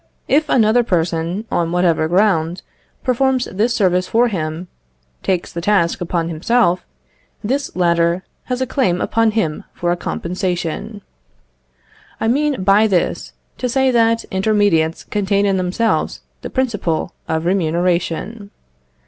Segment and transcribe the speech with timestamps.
[0.27, 2.63] If another person, on whatever ground,
[3.03, 4.67] performs this service for him,
[5.21, 6.83] takes the task upon himself,
[7.43, 11.03] this latter has a claim upon him for a compensation.
[12.19, 18.49] I mean by this to say that intermediates contain in themselves the principle of remuneration.